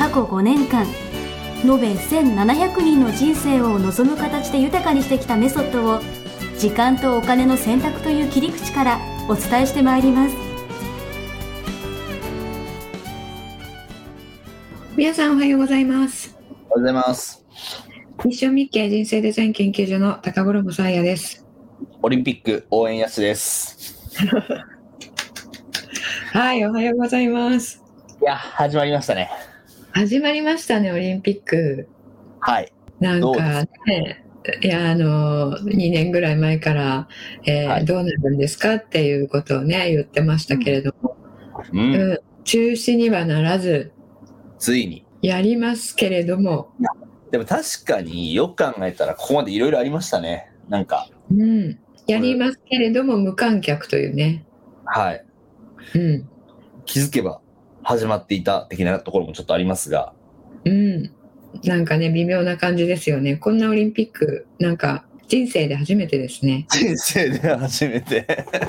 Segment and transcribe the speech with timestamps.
[0.00, 0.86] 過去5年間
[1.62, 6.00] 延べ1700人の人生を望む形で豊かにしてきたメソッドを
[6.58, 10.34] 時間とお金の選択という切り口からお伝えしてまいります
[14.96, 17.44] 皆さんおはようございますおはようございます。
[18.24, 21.46] ミッションミッケ人生デザイン研究所の高頃もさあやです
[22.02, 24.16] オリンピック応援安です。
[26.32, 27.84] はいおはようございます
[28.22, 29.49] いや、始まりましたね。
[29.92, 31.88] 始まりましたねオリンピック。
[32.40, 32.72] はい。
[33.00, 34.24] なんかね
[34.62, 37.08] いやあの2年ぐらい前から、
[37.44, 37.84] えーはい。
[37.84, 41.16] どうなるんですかっていうことをね言ってましたけれども、
[41.72, 41.78] う。
[41.78, 42.12] うん。
[42.12, 43.92] ん中止にはならず
[44.58, 45.04] ついに。
[45.22, 46.72] やりますけれども、
[47.30, 50.50] でも確かによく考えたらここまでいろいろありましたね。
[50.68, 54.46] なんか、うん、やりますけれども無観客というね、
[54.84, 55.24] はい。
[55.94, 56.28] うん。
[56.86, 57.40] 気づけば
[57.90, 60.12] 始まっていた的なところもちょっとありますが。
[60.64, 61.10] うん、
[61.64, 63.36] なんかね微妙な感じですよね。
[63.36, 68.26] こんなオリンピックなんか人生で初めてですね、人生で初めて。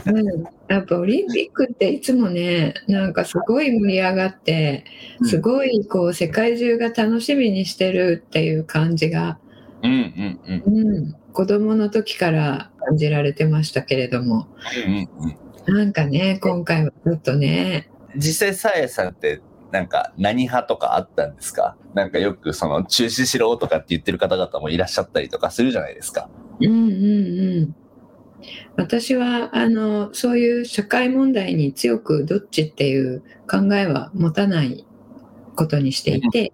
[0.08, 4.86] うん、やっぱオリンピックっていつもねなんかすごい盛り上がって
[5.20, 5.28] うん。
[5.28, 9.38] すごいこう世界中が楽しみにしてるっていう感じが、
[9.84, 10.96] うんうんうん。
[10.98, 14.48] うん、子供の時から感じられてましたけれども。
[14.88, 15.36] うんうん
[15.68, 21.78] なんかね今回はちょっとね実際、さやさんって、なんか何派とかあったんですか？
[21.94, 26.30] なんかよくその中止しろとかって言ってる方々もいらっしゃったりとかするじゃないですか。
[26.60, 27.76] うんうんうん
[28.76, 34.86] 私はあのそういう社会問題に強くどっちっていう考えは持たない
[35.56, 36.52] ことにしていて、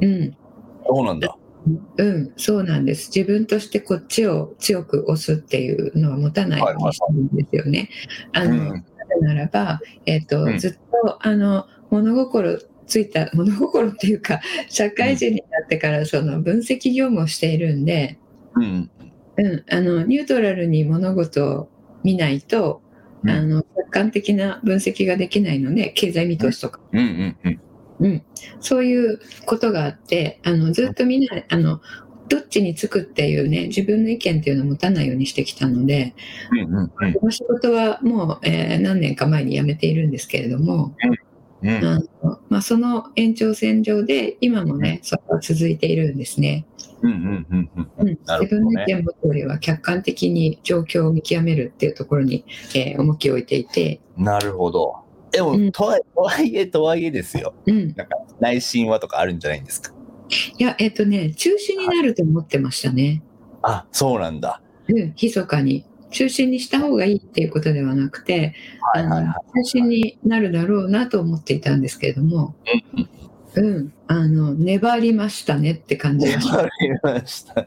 [0.00, 0.36] うん、
[0.86, 1.36] そうなんだ。
[1.98, 3.10] うん、そうなんです。
[3.14, 7.90] 自分としてこっちを強く押すっていうのは持たないようにしてるんですよね。
[8.32, 8.84] あの、うん
[9.18, 10.58] ならば、えっ、と、うん。
[10.58, 10.72] ずっ
[11.04, 18.18] とあの物心ついた 物心っていうか社会人になってからその分析業務をしているんで、
[18.56, 18.90] うん。
[19.36, 21.68] うん、あのニュートラルに物事を
[22.02, 22.82] 見ないと、
[23.22, 23.30] うん。
[23.30, 26.98] あの客観的な分析ができないので経済見通しとか、うん。
[26.98, 27.60] うんうん。
[28.00, 28.22] うん、
[28.60, 31.82] そういうことがあってあのずっとみんなあの
[32.30, 36.14] どっちにつくっていうね自分の意見っていうのを持たないようにしてきたので
[36.52, 37.12] うんうんうん。
[37.12, 40.94] この仕事はもう、えー何年か前に辞めているんですけれども、
[41.62, 46.64] うんあのまあ、その延長線上で今もねそれは続いているんですね。
[47.02, 54.96] 自分の意見を持つよりは客観的に状況を見極めるっていうところに、えー重きを置いていて、なるほど。
[55.32, 55.72] でも、うん。
[55.72, 57.54] とはいとはいえとはいえですよ。
[57.66, 59.92] うん、なんか内心はとかあるんじゃないんですか？
[60.58, 63.22] いやえっ、とね中止になると思ってましたね。
[63.62, 64.60] あ、そうなんだ。
[64.88, 68.54] うん、密かに中止にした方がいいっていうことではなくて、
[68.94, 69.24] はいはいはい。
[69.24, 69.32] あの
[69.64, 72.54] 中止になるだろうなと思っていたんですけれども、
[73.54, 77.66] うん、あの粘りましたねって感じがしわかりました。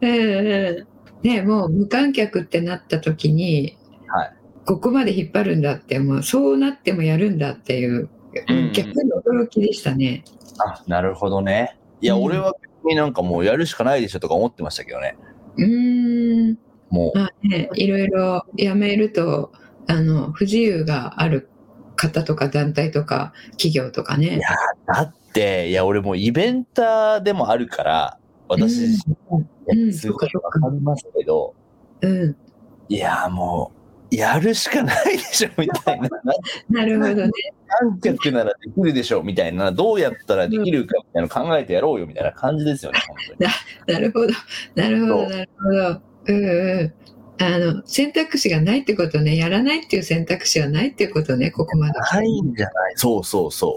[0.00, 0.06] え
[0.82, 0.84] え
[1.22, 4.32] ねもう無観客ってなった時に、はい
[4.66, 8.08] ここまで引っ張るんだってもうそうなってもやるんだっていう、
[8.48, 10.22] うん逆に驚きでしたね。
[10.64, 11.76] あ、なるほどね。
[12.00, 12.22] いや、うん。
[12.24, 15.16] 俺は別になんかもうやるしかないでしょとか思ってましたけどね。
[15.56, 16.58] うーん。
[16.90, 19.52] もう、まあねいろいろやめると
[19.86, 21.48] あの不自由がある
[21.96, 24.36] 方とか団体とか企業とかね。
[24.36, 24.48] いや
[24.86, 28.18] だって、いや、俺もうイベンターでもあるから、
[28.48, 28.84] 私
[29.68, 29.92] うん。
[29.92, 31.54] すごいわかりますけど、
[32.00, 32.36] うん、
[32.88, 33.79] いや、もう、
[34.10, 36.08] やるしかないでしょみたいな。
[36.70, 37.30] なるほどね。
[37.68, 43.50] 観客ならできるでしょみたいな、どうやったらできるかみたいなの考えてやろうよみたいな感じですよね、本当に。
[43.94, 44.26] なるほど、
[44.74, 46.00] なるほど、なるほど。
[46.26, 46.94] うんうん。
[47.42, 51.98] あの、選択肢がないってことね、やらないっていう選択肢はないっていうことね、ここまで。
[52.12, 52.92] ないんじゃない？
[52.96, 53.76] そうそうそ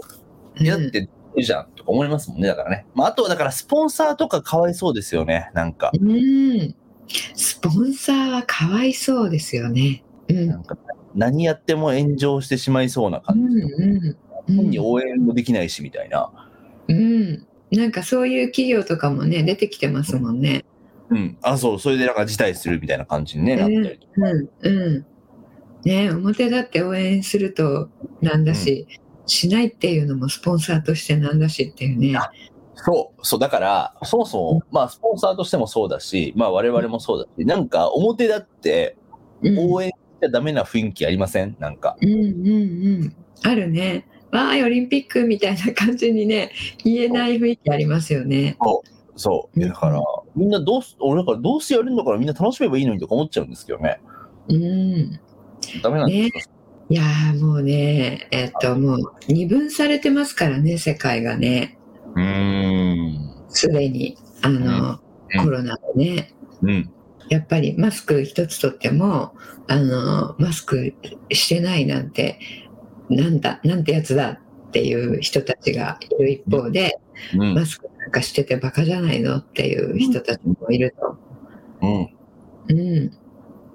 [0.60, 0.64] う。
[0.64, 2.86] やうんってるじゃんとか思いますもんね、だからね。
[2.94, 5.90] まあ、あとはだからスポンサーとかかわいそうですよね、なんか。
[5.98, 6.74] うん。
[7.34, 10.02] スポンサーはかわいそうですよね。
[10.28, 10.48] うん。
[10.48, 10.76] なんか
[11.14, 13.56] 何やっても炎上してしまいそうなう感じ。
[13.56, 14.16] んうん
[14.46, 16.30] 本に応援もできないしみたいな。
[16.88, 17.46] うん。
[17.70, 20.66] なんかそういう企業とかもね、出てきてますもんね。
[21.08, 21.38] うん。
[21.40, 24.30] あ、そう、それでなんか辞退するみたいな感じに、ね、なったりとか。
[24.62, 24.76] うん。
[24.76, 25.06] うん。
[25.84, 27.88] ね表だって応援すると
[28.20, 28.86] なんだし、
[29.26, 32.16] しないっていうのもスポンサーとしてなんだしっていうね。
[32.18, 32.30] あ
[32.74, 38.96] そう、そう、だから、そもそも、まあ、スポンサーとしてもそうだし、まあ、我々もそうだし、なんか、表だって、
[39.42, 39.94] うん応援し
[40.24, 41.56] ちゃダメな雰囲気ありません？
[41.58, 41.96] なんか。
[42.00, 42.22] うんうんう
[43.04, 43.16] ん。
[43.42, 44.06] あるね。
[44.30, 46.50] わーい、オリンピックみたいな感じにね、
[46.84, 48.56] 言えない雰囲気ありますよね。
[49.16, 49.60] そう。
[49.60, 50.00] いやだから、
[50.34, 54.00] みんなどうす、俺だからどうせやるんだからみんな楽しめばいいのにとか思っちゃうんですけどね。
[54.48, 55.20] うん。
[55.82, 56.54] ダメなんですか、
[56.90, 58.98] いやーもうね、えっと、もう
[59.28, 61.78] 二分されてますからね、世界がね。
[62.16, 63.44] うーん。
[63.48, 65.00] すでに、あの、うん
[65.42, 66.32] コロナでね。
[66.62, 66.93] うん。
[67.28, 69.34] やっぱりマスク一つとっても、
[69.66, 70.94] あの、マスク
[71.30, 72.38] してないなんて、
[73.08, 76.98] なんだ、なんてやつだっていう人たちがいる一方で、
[77.34, 77.54] うん。
[77.54, 81.16] マスクなんかしててバカじゃないのっていう人たちもいると。
[81.82, 82.08] うん。
[82.68, 83.10] うん。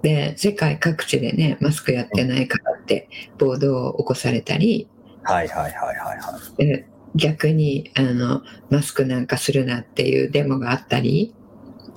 [0.02, 4.88] で、世界各地でね、マスクやってないからって暴動を起こされたり、
[5.24, 6.66] はいはいはいはいはい。
[6.66, 11.34] で逆にあのマスクなんかするなっていうデモがあったり、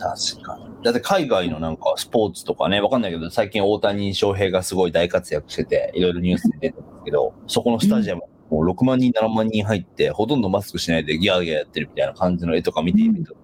[0.03, 0.65] 確かに。
[0.83, 13.37] だって海外のなんかスポーツとかね、わかんないけど、最近大谷翔平がすごい大活躍してて、いろいろニュースに出てますけど、そこのスタジアム、もう6万人、7万人入って、ほとんどマスクしないでギャーギャーやってるみたいな感じの絵とか見てみると、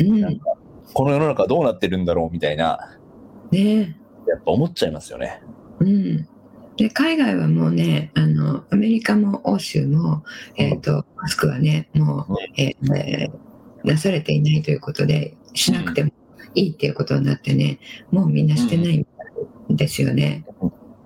[0.00, 0.54] うん、なんか、
[0.94, 2.98] この世の中どうなってるんだろうみたいな、
[3.50, 5.42] ね、やっぱ思っちゃいますよね。
[5.80, 6.28] うん。
[6.76, 10.22] で海外はもうねあのアメリカも欧州も、
[10.56, 13.46] えー、とマスクはねもう、えーえー
[13.86, 16.10] なされていないということでしなくても
[16.54, 17.80] いいっていうことになってね
[18.10, 19.24] もうみんなしてないみた
[19.74, 20.46] いですよね。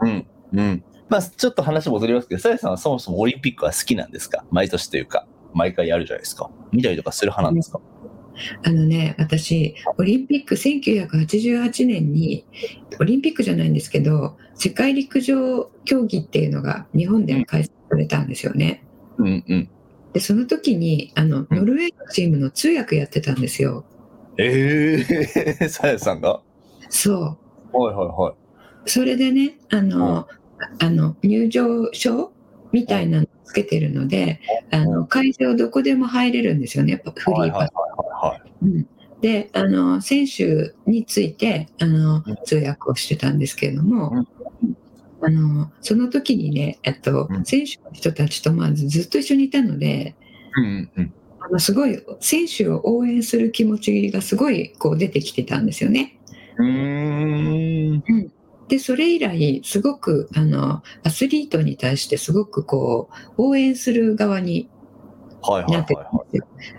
[0.01, 0.27] うん。
[0.53, 0.85] うん。
[1.09, 4.45] まあ、ちょっと話戻りますけど、さやさんはそもそもオリンピックは好きなんですか？
[4.51, 6.51] 毎年というか、毎回やるじゃないですか。
[6.71, 7.81] 見たりとかする派なんですか、
[8.63, 12.45] あのね、私、オリンピック1988年に、
[13.01, 18.85] オリンピックじゃないんですけど、世界陸上競技っていうのが日本で開催されたんですよね。
[19.19, 19.71] うんうん。
[20.13, 23.85] で、その時に、あの、ノルウェーのチームの通訳やってたんですよ。
[24.39, 26.41] ええー、 さやさんが？
[26.89, 27.37] そ
[27.73, 27.79] う。
[27.79, 28.35] はいはいはい。
[28.91, 30.27] それでね、あの、
[30.81, 32.33] あの、入場証
[32.73, 34.41] みたいなのつけてるので、
[34.71, 37.43] あの、会場どこでも入れるんですよね、やっぱフリーパス。
[37.43, 37.69] はいはい
[38.29, 38.53] はいはい。
[38.63, 38.89] うん。
[39.21, 42.37] であの選手についてあのうん。
[42.45, 44.25] 通訳をしてたんですけれども、
[45.21, 47.45] あのその時にね、えっとうん。
[47.45, 50.15] 選手の人たちとまずずっと一緒にいたので
[50.57, 51.13] うんうん。
[51.51, 56.19] あのすごい選手を応援する気持ちがすごいこう出てきてたんですよね。
[56.59, 58.33] うーん。
[58.69, 64.71] でそれ以来すごくあのアスリートに対してすごくこう応援する側に
[65.43, 65.97] なって。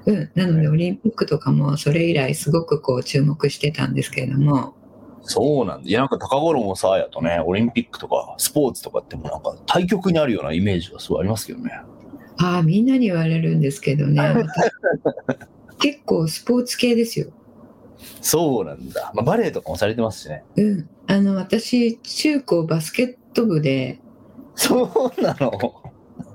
[0.06, 4.74] うん、なのでオリンピックとかもそれ以来すごくこう注目してたんですけれども。
[4.78, 4.82] い。
[5.24, 5.90] そうなんだ。
[5.90, 11.82] いや、なんか高頃もさやとね、オリンピックとかスポーツとかってもうなんか対極にあるようなイメージがすごいありますけどね。
[12.42, 14.20] ああ、みんなに言われるんですけどね。
[14.22, 14.50] 私
[15.80, 17.28] 結構スポーツ系ですよ。
[18.22, 19.12] そうなんだ。
[19.16, 20.44] まあ、バレエとかもされてますしね。
[20.56, 20.90] うん。
[21.08, 24.00] あの、私、中高バスケット部で、
[24.56, 24.84] そ
[25.18, 25.52] うなの？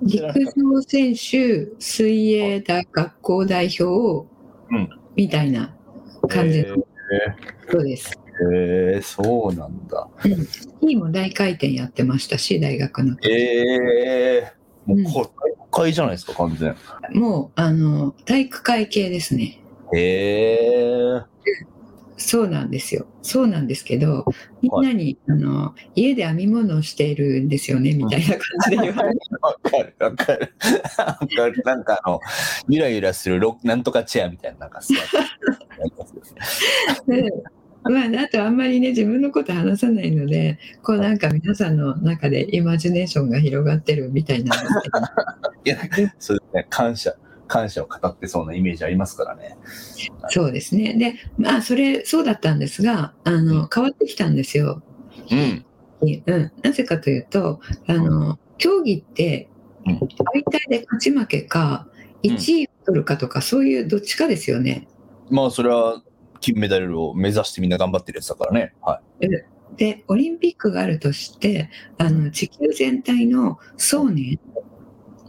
[0.03, 0.23] 陸
[0.57, 4.27] 上選手、水泳大学校代表、
[4.71, 5.75] うんみたいな
[6.29, 6.77] 感じえの
[7.69, 8.11] 人です。
[8.51, 10.09] ーえーそうなんだ。
[10.25, 10.45] うん。
[10.45, 13.31] スキーも大回転やってましたし、大学の時。
[13.33, 14.56] えー、
[14.87, 15.27] もううん国
[15.71, 16.75] 会じゃないですか、完全。
[17.13, 19.61] もう、あの、体育会系ですね。
[19.95, 21.25] えー、
[22.17, 23.07] そうなんですよ。
[23.23, 24.25] そうなんですけど、
[24.63, 29.21] みんなに、あの、家で編み物をしているんですよね、みたいな感じで言われて。
[29.41, 30.55] わかるわかる。
[30.99, 31.63] わかる。
[31.65, 32.21] なんかあの、
[32.69, 34.81] ゆらゆらするロなんとかチェアみたいな、なんか
[37.07, 37.33] で
[37.91, 44.99] まあ、あとあんまりね自分のこと話さないのでこうなんか皆さんの中でイマジネーションが広がってるみたいなんですけど。
[45.65, 45.79] いや、
[46.19, 47.15] そうですね、感謝、
[47.47, 49.57] 感謝を語ってそうなイメージありますからね。
[50.29, 50.95] そうですね。
[50.95, 54.83] でまあそれそうだったんですがあの変わってきたんですよ、
[55.31, 55.65] うん。
[56.03, 59.49] うん、なぜかというとあの競技って
[59.87, 59.99] うん。
[59.99, 60.09] 相
[60.51, 61.87] 対で勝ち負けか
[62.25, 62.31] うん。
[62.33, 64.89] 1位を取るかとかそういうどっちかですよね。
[65.31, 66.03] まあ、それは、
[66.47, 68.73] 金メダルを目指してみんな頑張ってるやつだからね。
[68.81, 69.01] は
[69.77, 74.41] でオリンピックがあるとしてあの地球全体の総年い。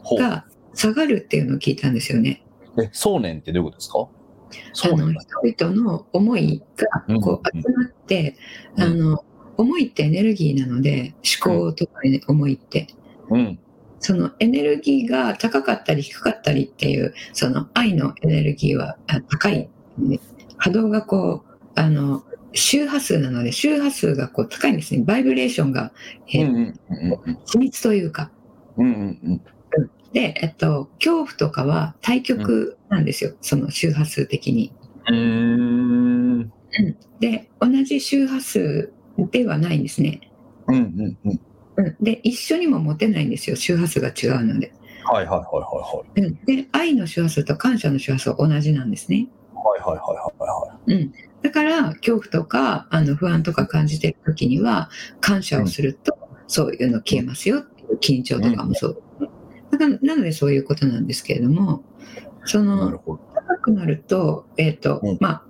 [0.03, 0.19] ほう。
[0.19, 0.45] が
[0.75, 2.45] 下がるっていうのを聞いたんですよね。
[2.79, 4.07] え、そうねんってどういうことですか？
[4.73, 5.11] そあの。
[5.11, 8.37] 人々の思いがこううん集まって、
[8.75, 9.25] うんあの
[9.57, 12.85] 思いってエネルギーなので思考とかね思いって
[13.31, 13.59] うん。
[13.99, 20.19] そのエネルギーが高かったり低かったりっていうその愛のエネルギーはあ高い、ね
[20.57, 22.23] 波動がこうあの
[22.53, 25.91] 周波数なので周波数がこう高いんですねバイブレーションが、
[26.29, 28.31] えーうんうんうんうん緻密というか
[28.77, 29.41] うんうんうん。
[30.13, 34.73] で、えっと、恐怖とかは対極なんですよ、その周波数的に。
[35.07, 36.53] うーん。
[37.19, 38.91] で、同じ周波数
[39.31, 40.21] ではないんですね。
[40.67, 41.39] うんうんうん。
[41.77, 44.73] うん、で、一緒にも持てないんですよ、周波数が違うので。
[45.03, 49.27] はいはいはいはいで、愛の周波数と感謝の周波数は同じなんですね。
[49.63, 50.93] はいはいはいはいはい。
[50.93, 57.63] うん、だから恐怖とかあの不安とか感じてる時には感謝をすると、そういうの消えますよ
[58.01, 59.01] 緊張とかもそう、
[59.71, 61.83] だからなのでそういうことなんですけれども
[62.45, 62.99] その。
[63.47, 65.17] 高くなると,、えーとうん。
[65.21, 65.43] ま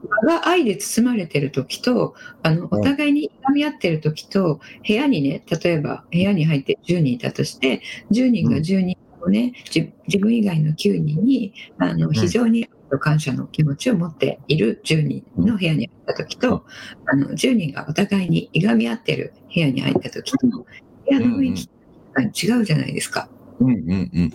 [0.44, 12.70] あ、愛で包まれてる時とあのお互いに痛み合ってる時と部屋にね例えば部屋に入って10人いたとして10人が10人をね、自自分以外の9人にあの非常に
[13.00, 16.66] 感謝の気持ちを持っている10人の部屋に入った時と、
[17.06, 20.66] あの10人がお互いにいがみ合ってる部屋に入った時と部
[21.08, 21.70] 屋の雰囲気
[22.46, 23.30] が違うじゃないですか。
[23.60, 24.34] うんうんうん。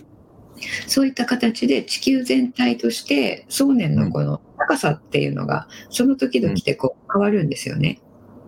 [0.87, 7.99] そういった形で地球全体として想念のこの高さっていうのがその時々でこう変わるんですよね。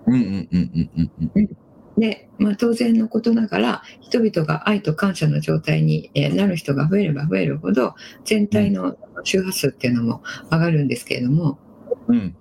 [0.08, 1.50] うんうんうんうんうんうん。
[1.98, 10.22] で、まあ、当然のことながら人々が愛と感謝の状態にえーなる人が増えれば増えるほど全体の周波数っていうのも
[10.52, 11.58] 上がるんですけれども、
[12.08, 12.36] うん。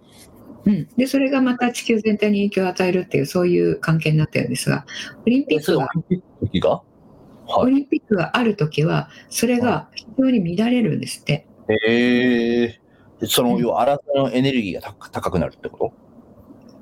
[0.66, 4.87] うん、でそれがまた地球全体に影響を与えるっていうそういう関係になってるんですが
[5.26, 6.70] オリンピックがオリンピックの時が？
[6.70, 11.46] はオリンピックがある時はそれが非常に乱れるんですって。
[11.68, 11.73] い。
[11.90, 12.80] へえ。
[13.20, 15.92] でその、うん要は、新たのエネルギーが高高くなるってこ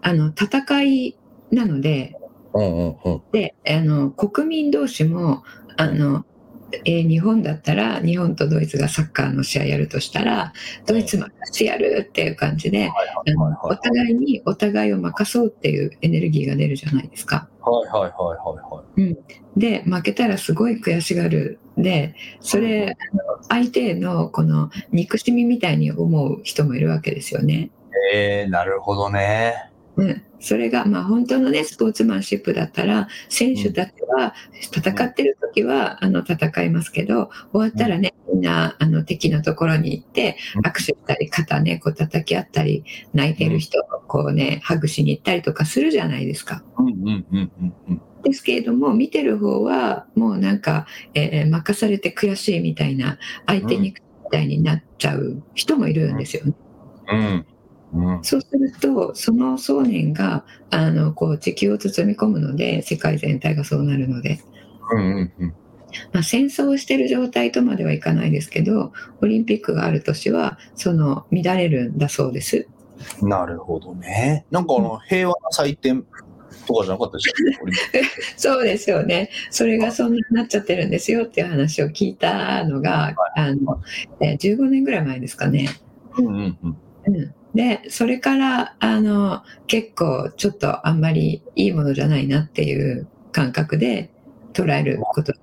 [0.01, 1.19] あの戦い
[1.51, 2.22] なのでと
[2.55, 3.23] うんうんうん。
[3.33, 5.43] であの国民同士も
[5.77, 6.25] あの、
[6.85, 10.55] えー日本だったら日本とドイツがサッカーの試合やるとしたら
[10.87, 12.91] ドイツ任せてやるっていう感じで、
[13.63, 17.49] お互いにお互いを任そうっていうエネルギーが出るじゃないですか。
[17.61, 19.17] はいはいはいはいはい。
[19.57, 22.97] で負けたらすごい悔しがるでそれ
[23.49, 27.71] 相手のこの憎しみみたいに思う人もいるわけですよね。
[28.15, 29.72] えー、なるほどね。
[29.97, 46.63] うん、それが、まあ、本当の、ね、スポーツマンシップだったら選手たちは戦ってる時はあの戦いますけど終わったらねみんなあの敵のところに行ってうん握手したり肩ねこう叩き合ったり泣いてる人をこうねハグしに行ったりとかするじゃないですか。
[48.23, 56.55] ですけれども見てる方はもうなんか、えー任されて悔しいみたいな相手にみたいになっちゃう人もいるんですよね。
[57.09, 57.47] うん。
[57.93, 58.25] うん。
[58.25, 64.41] そうすると、その想念が、あの、こう、地球を包み込むので、世界全体がそうなるので、
[64.93, 65.55] うんうんうん。
[66.13, 72.67] まあ、戦争をしている状態とまではいかないですけど、オリンピックがある年は、その、乱れるんだそうです。
[73.21, 74.47] なるほどね。
[74.51, 76.05] なんかあの、平和な祭典
[76.67, 77.33] とかじゃなかったでしょ
[78.37, 79.31] そうですよね。
[79.51, 83.81] それがそんなになっちゃってるんですよっていう話を聞いたのが、あの、
[84.21, 85.69] えー15年ぐらい前ですかね。
[86.15, 86.77] クうんうんうん。
[87.07, 94.11] うんで、それから、あの、結構ちょっとあんまりいいものじゃないなっていう感覚で
[94.53, 95.35] 捉えること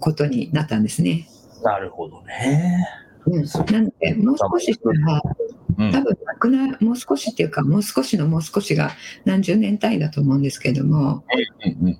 [0.00, 1.28] ことになったんですね。
[1.62, 2.86] なるほどね。
[3.26, 5.34] うん、なので、もう少ししたら、う
[5.84, 8.90] ん多分なくな、もう少しっていうか、もう少しのもう少しが
[9.24, 11.22] 何十年単位だと思うんですけども。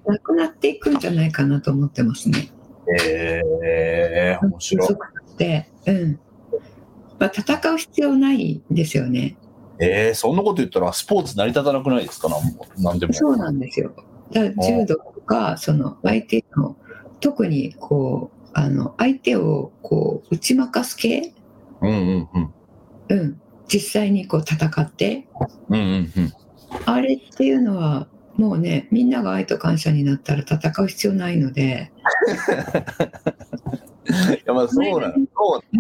[0.05, 2.51] なくなっていくんじゃないかなと思ってますね。
[3.01, 4.89] えー、面白い。
[5.87, 6.21] うん。
[7.21, 9.37] まあ、戦う必要ないんですよね。
[9.81, 12.29] えー、そんなこと言ったらスポーツ成り立たなくないですか？
[12.79, 13.13] なんでも。
[13.13, 13.93] そうなんですよ。
[14.33, 16.77] だから柔道とか、その相手の、
[17.21, 21.33] 特にこう、あの、相手をこう、打ち負かす系、
[21.81, 22.55] うんうんうん。
[23.11, 25.27] うん、実際にこう戦って、
[25.69, 26.33] うんうんうん。
[26.85, 31.91] あれっていうのは、もうね、みんなが愛と感謝になったら戦う必要ないので、
[34.09, 35.15] いやまあそうなの。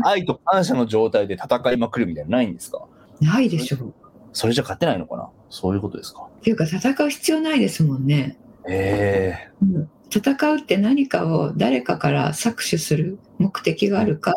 [0.05, 2.85] 愛と感謝の状態で戦いまくるみたいなのないんですか？
[3.21, 3.77] ないでしょ。
[3.77, 3.95] う。
[4.33, 5.29] それじゃ勝てないのかな？
[5.51, 6.23] そういうことですか？
[6.41, 8.39] っていうか、戦う必要ないですもんね。
[8.69, 9.91] えうん。
[10.11, 14.35] 戦うって何かを誰かから搾取する目的があるか、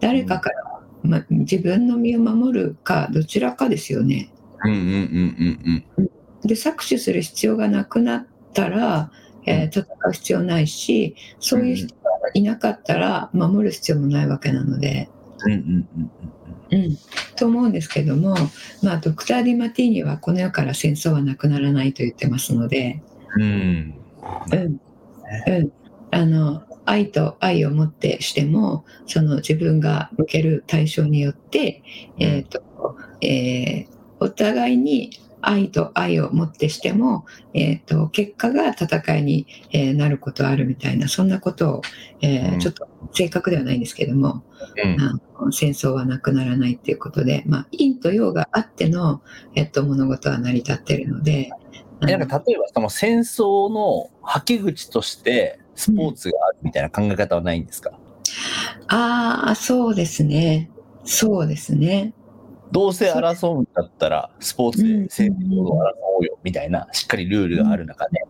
[0.00, 4.30] 誰かから、ま、自分の身を守るか、どちらかですよね。
[4.64, 6.10] ー、うんうんうんうん。
[6.42, 9.10] で搾取する必要がなくなったら、
[9.46, 15.08] えー戦う必要ないしそういう人がいなかったら守る必要もないわけなので、
[15.44, 15.52] うん。
[15.52, 16.10] うんうんうん
[16.74, 16.98] うん、
[17.36, 18.34] と思うんですけども、
[18.82, 23.02] まあ、ドクター・ディマティーニはこの世から戦争はなくならないと言ってますので、
[23.36, 23.42] うん。
[23.42, 23.94] うん。
[24.52, 24.80] うん
[25.46, 25.72] うん、
[26.10, 31.82] あの愛と愛をもってしてもその自分が向ける対象によって、
[32.18, 32.62] えーと
[33.20, 35.10] えーお互いに
[35.48, 41.82] 愛と愛をもってしても、えー、と結果が戦いに、えーなることあるみたいなそんなことを、
[42.20, 44.42] えーうんちょっと正確ではないんですけども、
[44.82, 45.00] うん。
[45.00, 49.22] あの戦争はなくならないっていうことで、まあ、陰と陽があっての、
[49.54, 51.50] えっと、物事は成り立ってるので。
[52.00, 57.92] なんか例えばその戦争のはけ口としてスポーツがあるみたいな考え方はないんですか、
[58.88, 60.70] ああ、そうですね。
[61.04, 62.12] そうですね。
[62.72, 68.24] どうせ争うんだったらスポーツで戦争を争おうよみたいなしっかりルールがある中で。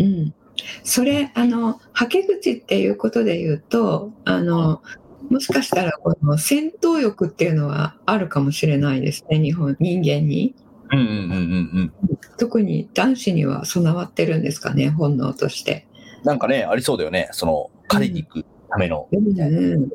[0.00, 0.34] うん。
[0.82, 4.82] それ、あの、はけ口っていうことで言うと、あの、
[5.30, 10.54] もしかしたらこの戦闘欲っていうのはあるかもしれないですね、日本、人間に。
[10.90, 12.18] うんうんうんうんうん。
[12.38, 15.86] 特に男子には備わってるんですかね、本能として。
[16.24, 17.28] なんかね、ありそうだよね。
[17.32, 19.06] その、狩りに行くための。
[19.12, 19.88] みたいなうん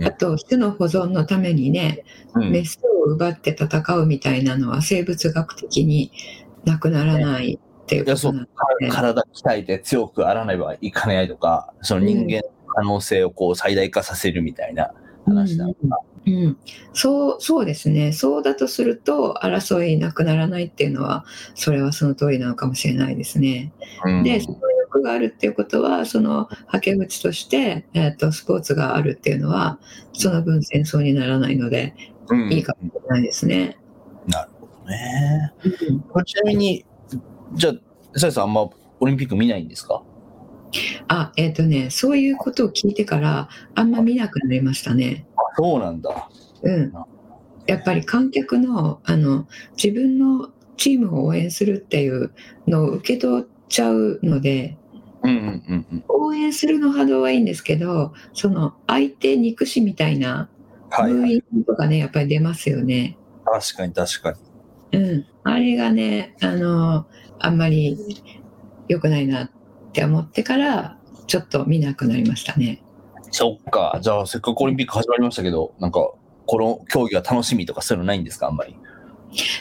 [0.00, 2.50] あと、種の保存のためにね、うん。
[2.50, 6.12] メスを奪って戦うみたいなのは生物学的に
[6.64, 8.46] なくならないっていうことなの
[8.80, 12.42] で、体鍛えて強くあらねばいかないとか、その人間の
[12.74, 14.92] 可能性をこう最大化させるみたいな
[15.26, 15.78] 話なのか。
[16.26, 16.34] うん。
[16.34, 16.56] うん、
[16.94, 23.72] そうそうですね、そうだとすると、争いなくならないっていうのは、それはその通りなのかもしれないですね。
[24.04, 24.22] うん。
[24.22, 24.58] で、その
[24.92, 29.78] 欲があるっていうことは、そのはけ口として、えー、とスポーツがあるっていうのは、
[30.12, 31.94] その分戦争にならないので、
[32.28, 33.76] うんいいかもしれないですね。
[34.28, 35.52] なるほどね。
[35.64, 36.84] うんちなみに、
[37.54, 38.68] じゃあ、さやさんあんま
[39.00, 40.02] オリンピック見ないんですか？
[41.08, 45.26] あ、えっ、とね、そういうことを聞いてから、あんま見なくなりましたね。
[45.56, 46.28] そうなんだ。
[46.62, 46.92] うん。
[47.66, 49.46] やっぱり観客の、あの、
[49.76, 52.32] 自分のチームを応援するっていう
[52.66, 54.78] のを受け取っちゃうので。
[56.08, 60.48] 応援するの波動はいいんですけど、その相手憎しみたいな
[60.90, 61.20] はい、はい。
[61.20, 63.16] ブーイングとかね、やっぱり出ますよね。
[63.44, 64.32] 確かに確か
[64.92, 64.98] に。
[65.00, 65.26] うん。
[65.44, 67.06] あれがね、あの、
[67.38, 67.98] あんまり
[68.88, 69.50] 良くないなっ
[69.92, 72.82] て思ってから、ちょっと見なくなりましたね。
[73.30, 73.98] そっか。
[74.02, 76.12] じゃあ、せっかくオリンピック始まりましたけど、なんか、
[76.44, 78.48] この競技は楽しみとかそういうのないんですか？
[78.48, 78.76] あんまり。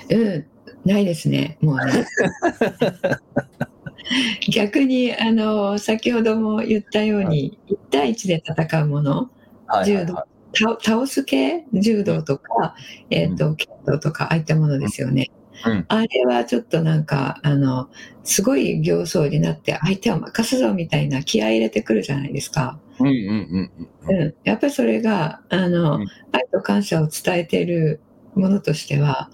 [0.09, 0.45] うん、
[0.83, 2.05] ないですね、もうね。
[4.51, 9.29] 逆に、あの、先ほども言ったように、1対1で戦うもの、
[9.67, 12.75] はいはい、柔道は倒倒す系、柔道とか、
[13.09, 15.31] えっ、と、剣道とか、ああいったものですよね。
[15.65, 17.87] うんあれはちょっとなんか、あの、
[18.23, 22.79] すごい形相になって、相手を任すぞみたいな気合い入れてくるじゃないですか。
[22.99, 23.03] い。
[23.03, 23.71] うんうん
[24.07, 24.21] うんうん。
[24.21, 24.35] うん。
[24.43, 27.99] やっぱりそれが、あの、うん愛と感謝を伝えている
[28.33, 29.29] ものとしては、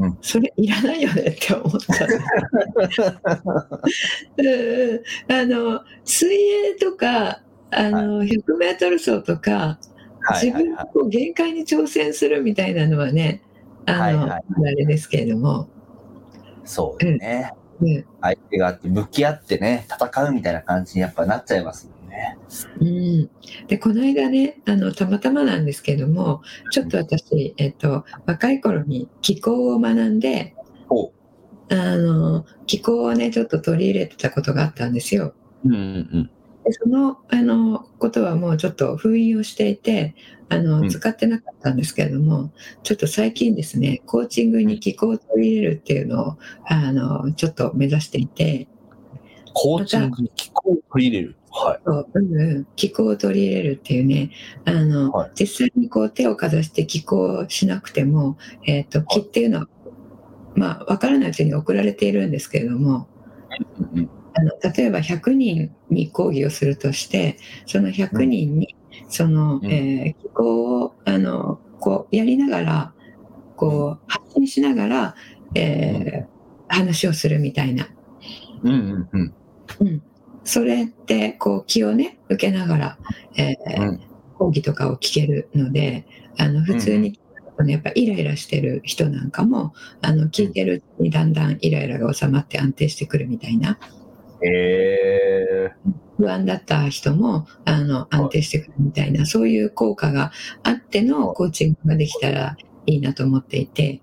[0.00, 0.18] うん。
[0.22, 2.06] それいらないよねって思った。
[4.38, 4.46] うん。
[4.46, 9.78] うんあの、水泳とか、あの、100メートル走とか、
[10.34, 10.74] 自分はいはい。
[10.74, 10.98] はい。
[10.98, 13.42] の限界に挑戦するみたいなのはね、
[13.86, 14.40] ああ
[14.76, 15.68] れですけれども、
[16.64, 17.52] そうですね。
[17.80, 18.04] うん。
[18.20, 22.38] 相手があって、向き合ってね、戦うみたいな感じにやっぱなっちゃいますもんね。
[22.80, 23.30] うん、
[23.68, 30.54] でこの間ねあのたまたまなんですけどもちょっと私、えっと、若い頃に気候を学んで
[30.88, 31.12] ほ
[31.70, 35.34] あの気候をねちょっと取り入れてたことがあったんですよ。
[35.64, 35.68] う。
[35.68, 36.30] うんうん
[36.64, 40.14] でそのあのことはもうちょっと封印をしていて
[40.48, 48.68] あの、うん使ってなかったんですけれどもちょっと最近ですねコーチングに気候を取り入れるっていうのをあのちょっと目指していて
[49.54, 51.36] コーチングに気候を取り入れる。
[51.52, 51.80] はい。
[51.84, 54.30] そううんうん、気候を取り入れるっていうね
[54.64, 55.30] あの、はい。
[55.34, 59.68] 実際にこう手をかざして気候しなくても、えー、と気っていうのは、
[60.54, 63.08] まあ、分からないうちに送られているんですけれども
[63.90, 67.36] うんうんあの例えば100人に講義をするとして
[67.66, 68.76] その100人に
[69.08, 69.66] その、うん。
[69.66, 72.92] えー気候をあのこうやりながら
[73.56, 75.14] こう発信しながら、
[75.54, 77.88] えー話をするみたいな。
[78.62, 79.34] うんうんうん。
[79.80, 80.02] うん、
[80.44, 82.98] それってこう気をね受けながら、
[83.36, 84.00] えーうん。
[84.40, 86.06] 講義とかを聞けるので
[86.38, 87.20] あの普通に、
[87.66, 93.78] やっぱイライラしてる人なんかもあの聞いてるうちにだんだんイライラが収まって安定してくるみたいな。
[94.42, 95.72] へえ
[96.16, 104.00] 不安だった人もあの安定してくるみたいなそういう効果があってのコーチングができたらいいなと思っていて。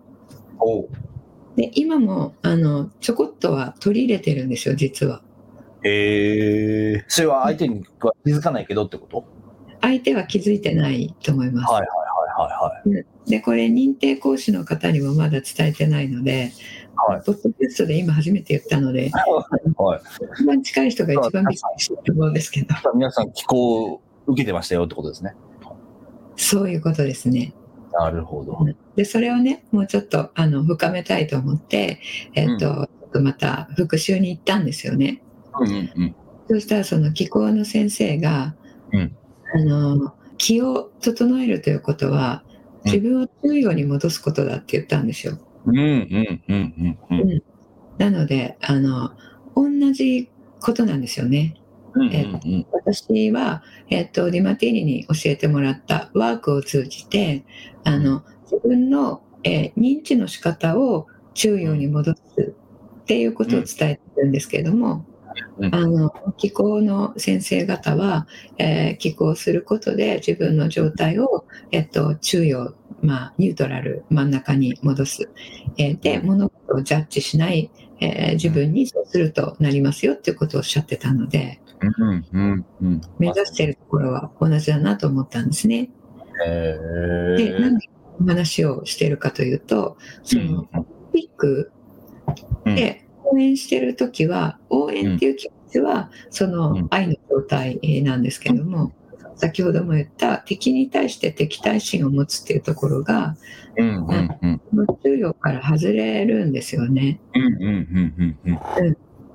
[1.56, 5.24] で今もあのちょこっとは取り入れてるんですよ実は。
[5.88, 9.26] へえそれは相手には気づかないけどってこと？
[9.82, 11.72] 相手は気づいてないと思います。
[11.72, 16.54] はいはいはいはいで、これ認定講師の方にもまだ伝えてないので、
[16.96, 20.02] はいポッドキャストで今初めて言ったので、はい。
[20.34, 25.36] 一番近い人が一番びっくりしてると思うんですけど、 皆さん気候を受けてましたよってことですね。
[26.36, 27.54] そういうことですね。
[27.92, 28.58] なるほど。
[28.96, 32.00] で、それをね、もうちょっとあの深めたいと思って、
[32.34, 35.22] えっ、と、また復習に行ったんですよね。
[35.60, 36.16] うんうんうん。
[36.50, 38.56] そしたらその気候の先生が、
[38.94, 39.16] うん。
[39.54, 42.44] あの気を整えるということは
[42.86, 42.92] うん。
[42.92, 45.38] 自分を中央に戻すことだって言ったんですよ。
[47.98, 49.12] なのであの
[49.56, 50.30] 同じ
[50.62, 51.56] ことなんですよね。
[51.94, 57.44] うんうん私は、えっとディマティーニに教えてもらったワークを通じて
[57.84, 62.22] あの自分の、えー認知の仕方を中央に戻す
[63.02, 65.06] っていうことを伝えてるんですけれども、
[65.60, 65.76] うん。
[65.76, 75.30] あの気候の先生方は、えー気候することで自分の状態を、えっと、中央、まあ、ニュートラル真ん中に戻す、
[75.78, 77.70] えーで物事をジャッジしない、
[78.00, 83.02] えー自分にそうするとなりますよっていうことをおっしゃってたのでうんうんうん。
[83.20, 85.90] 目指しているところは同じだなと思ったんですね。
[86.46, 86.78] へ
[87.38, 90.68] で、ーなんでお話をしているかというとその
[91.14, 91.72] ピック
[92.66, 92.76] うん。
[92.76, 98.92] で応援してる時は応援っていう気持ちはその愛の状態なんですけども、
[99.36, 103.36] 先ほども言った敵に対して敵対心を持つっていうところが
[103.78, 104.60] うんうんうん。
[104.60, 107.20] この中央から外れるんですよね。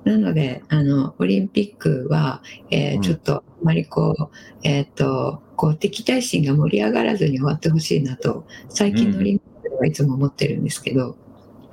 [0.03, 3.01] なのであのオリンピックは、えーうん。
[3.01, 11.15] ちょっとあまりこう,、えー、とこう敵対心が盛り上がらずに終わってほしいなと最近のオリンピックではいつも思ってるんですけど、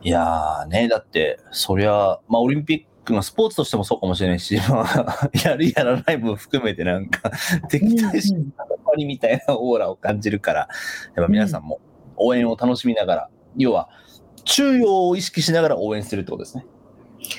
[0.03, 7.31] いやーね、だって、そりゃ、まあ、オリンピックのスポーツとしてもそうかもしれないし、 まあ、やるやらないも含めてなんか、
[7.69, 10.69] 敵対心の塊みたいなオーラを感じるから、
[11.17, 11.81] やっぱ皆さんも
[12.17, 13.89] 応援を楽しみながら、要は、
[14.45, 16.67] 中央を意識しながら応援するってことですね。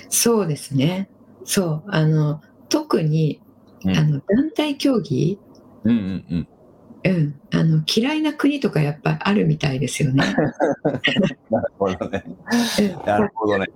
[0.10, 1.10] そうですね
[1.44, 3.42] そうあの特に
[3.84, 5.40] うんあの団体競技、
[5.84, 6.48] うんうんうん。
[7.04, 10.24] うん、あの嫌いな国とかやっぱりあるみたいですよね。
[11.50, 12.24] なるほどね。
[12.26, 13.68] うんなるほどね。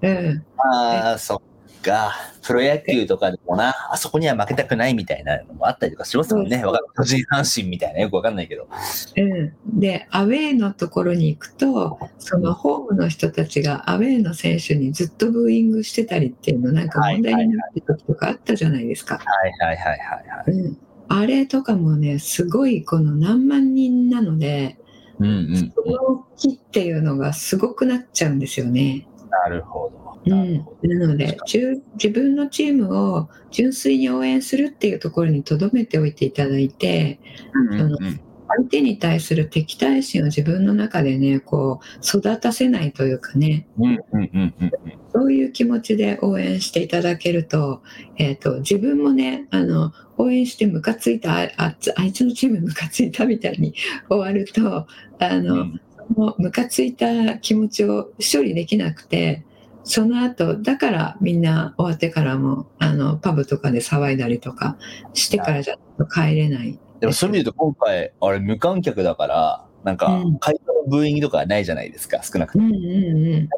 [0.00, 2.12] うん、ああ、そっか。
[2.42, 6.58] プロ野球とかでもな、あそこには負けたくないみたいなのもあったりとかしますもんね。
[6.58, 6.86] そうわかる。
[6.96, 8.68] 巨人阪神みたいな、よくわかんないけど。
[9.16, 19.18] うん、でアウェーのところに行くとそのホームの人たちがアウェーの選手にずっとブーイングしてたりっていうのなんか問題になってる時とかあったじゃないですか。
[19.18, 20.50] はいはいはいはいはい。
[20.50, 24.78] うん、あれとかもねすごいこの何万人なので
[25.18, 29.06] うんうんその気っていうのがすごくなっちゃうんですよね。
[29.30, 30.08] なるほど。
[30.26, 30.64] うん。
[30.82, 37.20] なので中自分のチームを純粋に応援するっていうところに留めておいていただいて
[37.52, 38.20] うんうんうん。
[38.50, 43.66] 相手に対する敵対心を自分の中でねこう育たせないというかね。
[43.78, 44.72] うんうんうんうんうん。
[45.12, 47.82] そういう気持ちで応援していただけると,、
[48.16, 53.74] えー、と自分もねあの応援してムカついたあああいつのチームムカついたみたいに
[54.08, 54.86] 終わると
[55.18, 55.80] あの、うん
[56.14, 59.44] そのムカついた気持ちを処理できなくて
[59.84, 64.78] その後だからみんな終わってからもあのパブとかで騒いだりとか
[65.12, 65.76] してからじゃ
[66.10, 66.78] 帰れない。
[67.00, 72.66] でもそういう意味で今回、あれ無観客だから、なんかうん、会場のブーイングとかはないじゃないですか、少なくとも。
[72.66, 73.48] うんうんうん、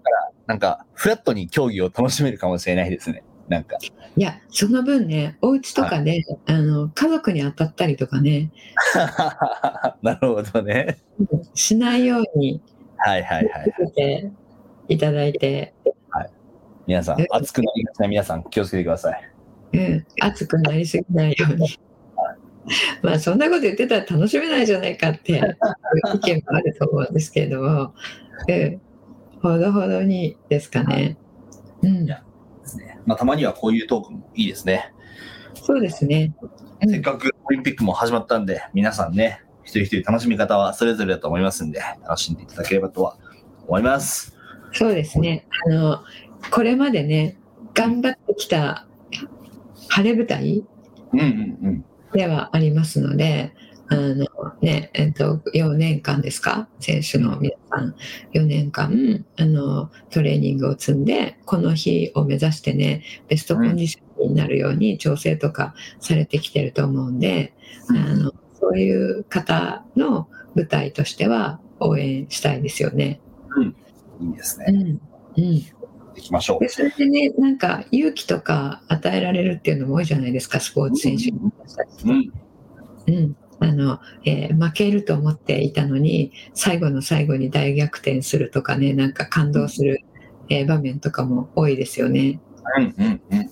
[0.47, 3.23] なんか、フラットに競技を楽しめるかもしれないですね。
[3.51, 3.77] なんか。
[4.17, 8.51] いやその分ねお家とかで、あの家族に当たったりとかね
[10.03, 10.99] なるほどね。
[11.53, 12.63] しないように
[12.97, 14.33] はいはいはい。
[14.89, 15.75] いただいて、
[16.87, 19.33] 皆さん、熱くなりがちな皆さん、気をつけてください。
[19.73, 21.79] うん、熱くなりすぎないように。
[23.03, 25.59] まあそんなこと言ってたら楽しめないじゃないかっていう
[26.15, 27.95] 意見もあると思うんですけれども、
[28.49, 28.81] うん、
[29.41, 31.17] ほどほどにですかね。
[31.83, 32.23] うんい、や
[32.79, 32.99] ですね。
[33.07, 34.93] まあ、たまにはこういうトークもいいですね。
[35.55, 36.33] そうですね。
[36.43, 36.51] うん
[36.89, 43.19] せっかくオリンピックも始まったんで、皆さんね、一人一人楽しみ方はそれぞれだと思いますんで、楽しんでいただければとは
[43.69, 44.35] 思います。
[44.73, 45.47] そうですね。
[45.67, 46.03] あの、
[46.51, 47.37] これまでね、
[47.75, 48.87] 頑張ってきた
[49.91, 50.65] 晴れ舞台。
[52.15, 53.53] ではありますので、
[53.89, 54.27] あの
[54.61, 56.69] ね、えっと、4年間ですか？
[56.81, 57.95] 選手の皆さん、
[58.35, 67.55] 4年間、あの、トレーニングを積んで、この日を目指してね、ベストコンディションになるように調整とかされてきてると思うんで、
[67.89, 73.21] あの、そういう方の舞台としては応援したいですよね。
[74.21, 74.67] いいですね。
[74.69, 75.01] うん。
[75.43, 75.55] うん。
[76.17, 76.69] 行きましょうで、。
[76.69, 81.41] それでね、なんか勇気とか与えられるっていうのも多いじゃないですか、スポーツ選手に。
[82.05, 82.33] うん。
[83.07, 90.01] うん、あの、えー負けると思っていたのに、最後の最後に大逆転するとかね、なんか感動する、
[90.49, 92.41] えー場面とかも多いですよね。
[92.77, 93.51] うんうんうん。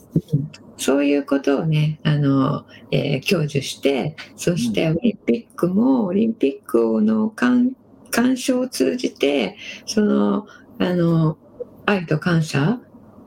[0.76, 7.72] そういうことをねあの、えー享受してそしてオリンピックもオリンピックの鑑
[8.10, 10.46] 鑑賞を通じてその
[10.78, 11.36] あの
[11.84, 12.80] 愛と感謝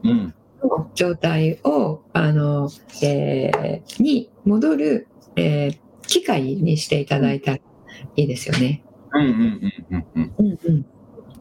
[0.03, 0.33] うん。
[0.63, 2.69] の状態をあの、
[3.03, 5.77] えーに戻る、えー
[6.11, 7.61] 機会にしていただいたらい
[8.23, 8.83] いですよね。
[9.13, 10.33] うんうんうんうんうん。
[10.37, 10.85] うんうん、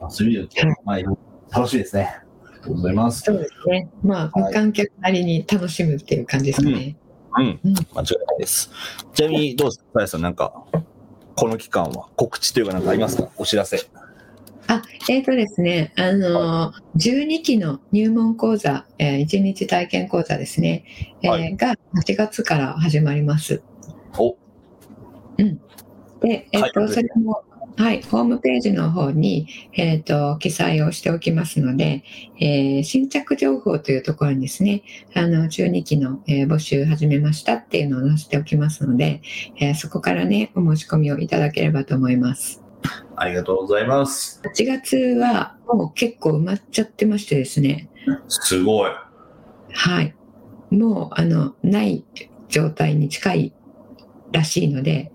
[0.01, 1.17] まあそういう意味で
[1.51, 2.23] 楽しいですね。
[2.45, 3.23] ありがとうございます。
[3.23, 3.89] そうですね。
[4.03, 6.97] まあ、はい無観客なりに楽しむっていう感じですかね。
[7.37, 7.61] うん。
[7.65, 8.05] うん間違いない
[8.39, 8.71] です。
[9.13, 10.65] ちなみに、どうですか、さやさん、なんか、
[11.35, 13.79] この期間は告知というか、なんかありますかお知らせ。
[14.69, 20.85] あ、えーとですね、あの、12期の入門講座、えー、1日体験講座ですね、
[21.23, 23.63] えーはいが8月から始まります。
[25.42, 27.44] お、で、えっ、と、はいそれも、
[27.76, 32.05] はい、ホームページの方に、えっ、と、記載をしておきますので、
[32.38, 34.83] えー新着情報というところにですね、
[35.14, 39.22] あの、12期の、えー募集始めましたっていうのを載せておきますので、
[39.59, 42.62] えーそこからね、お申し込みをいただければと思います。
[43.16, 44.42] ありがとうございます。
[44.44, 47.88] 8月はもう結構埋まっちゃってましてですね、
[48.29, 48.90] すごい。
[49.72, 50.14] はい。
[50.70, 52.05] もう、あの、ない
[52.48, 53.53] 状態に近い
[54.33, 55.12] らしいので、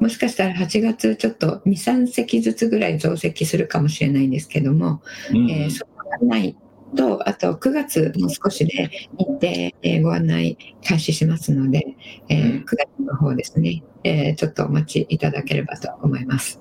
[0.00, 6.56] もしかしたら8月ちょっと2、3席ずつぐらい増席するかもしれないんですけども、うんえーそこがない
[6.96, 11.86] と、あと9月もう少しで日程、えーご案内開始しますので、
[12.28, 16.60] えーうん9月の方ですね、えーちょっとお待ちいただければと思います。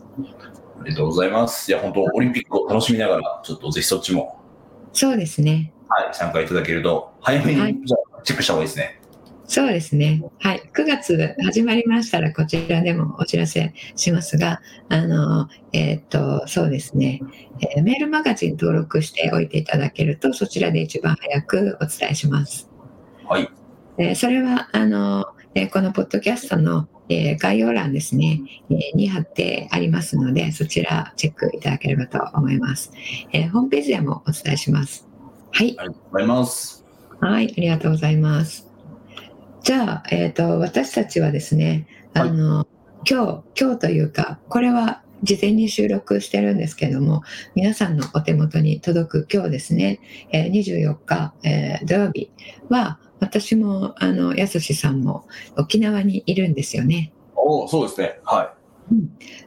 [0.81, 1.71] ありがとうございます。
[1.71, 4.39] いや、本当オリンピックを楽しみながら、ちょっとぜひそっちも、
[4.93, 5.73] そうですね。
[5.87, 8.98] はい、参加いただけると、早めに、はいじゃあ、チェックした方がいいですね。
[9.49, 10.21] そうですね。
[10.37, 10.61] はい。
[10.75, 17.19] 9月始まりましたら、こちらでもお知らせしますが、あの、えっ、と、そうですね、
[17.75, 22.69] えーメールマガジン登録しておいていただけると、そちらで一番早くお伝えします。
[23.27, 23.49] はい。
[23.97, 32.91] えーそれは、あの、えーこのポッドキャストの、えー概要欄ですね、えーに貼ってありますので、そちらチェックいただければと思います。
[33.33, 35.07] えーホームページでもお伝えします。
[35.51, 35.75] はい。
[35.79, 36.85] ありがとうございます。
[37.19, 38.68] はい、ありがとうございます。
[39.69, 42.65] じゃあ、えっ、と、私たちはですね、あの、
[43.07, 47.21] 今日、今日というか、これは事前に収録してるんですけれども、
[47.53, 49.99] 皆さんのお手元に届く今日ですね、
[50.31, 52.31] えー24日、えー土曜日
[52.69, 57.13] は、私も、あの、やすしさんも沖縄にいるんですよね。
[57.35, 58.19] おそうですね。
[58.23, 58.51] は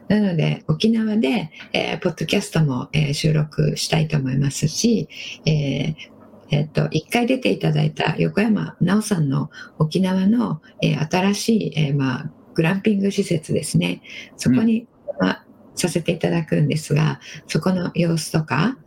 [0.07, 5.09] なので、沖縄で、えーポッドキャストも、えー収録したいと思いますし、
[5.45, 6.12] えー
[6.53, 14.03] えっと、一回出ていただいた横山直さんの沖縄の、えー新しい、えーまあ、グランピング施設ですね。
[14.37, 14.87] そこに、
[15.19, 18.77] まあさせていただくんですが、そこの様子とか、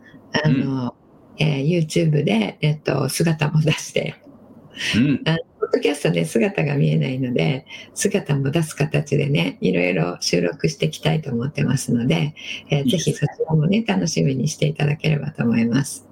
[0.45, 0.95] あの、
[1.39, 4.15] えー YouTube で、えっと、姿も出して、
[4.95, 4.99] い。
[4.99, 5.21] うん。
[5.25, 12.33] あのポッドキャストで姿が見えないので、姿も出す形でね、いろいろ収録していきたいと思ってますので、
[12.69, 16.06] えーぜひそちらもね、楽しみにしていただければと思います。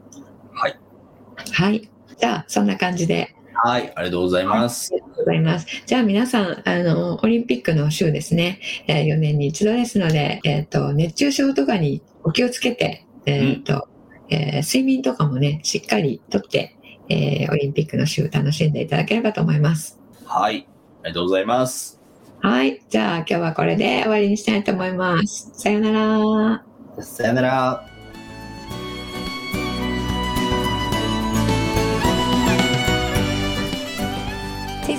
[1.51, 1.71] はい。
[1.71, 1.89] はい。
[2.17, 4.91] じゃあ、そんな感じで、はい、ありがとうございます。
[4.93, 5.65] ありがとうございます。
[5.85, 13.87] じゃあ皆さん、あの、オリンピックの週ですね、え4年に一度ですので、えっ、と、熱中症とかにお気をつけて、えっ、と、
[14.29, 16.75] えー睡眠とかもね、しっかりとって、
[17.09, 19.99] えーオリンピックの週楽しんでいただければと思います。
[20.25, 20.67] はい、
[21.03, 22.01] ありがとうございます。
[22.41, 22.81] はい。
[22.89, 25.51] じゃあ今日はこれで終わりにしたいと思います。
[25.53, 26.63] さよなら。
[27.01, 27.94] さよなら。